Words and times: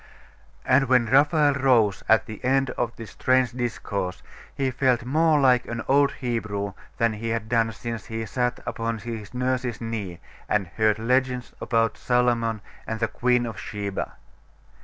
And 0.65 0.85
when 0.85 1.05
Raphael 1.05 1.53
rose 1.53 2.03
at 2.09 2.25
the 2.25 2.43
end 2.43 2.71
of 2.71 2.95
this 2.95 3.11
strange 3.11 3.51
discourse, 3.51 4.23
he 4.55 4.71
felt 4.71 5.05
more 5.05 5.39
like 5.39 5.67
an 5.67 5.83
old 5.87 6.13
Hebrew 6.13 6.73
than 6.97 7.13
he 7.13 7.29
had 7.29 7.47
done 7.47 7.71
since 7.71 8.05
he 8.07 8.25
sat 8.25 8.59
upon 8.65 8.97
his 8.97 9.31
nurse's 9.35 9.79
knee, 9.79 10.19
and 10.49 10.65
heard 10.69 10.97
legends 10.97 11.53
about 11.61 11.97
Solomon 11.99 12.61
and 12.87 12.99
the 12.99 13.07
Queen 13.07 13.45
of 13.45 13.59
Sheba. 13.59 14.13